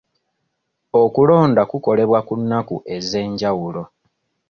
[1.01, 3.83] Okulonda kukolebwa ku nnaku ez'enjawulo.